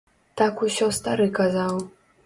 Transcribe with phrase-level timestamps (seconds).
[0.41, 1.81] Так усё стары казаў.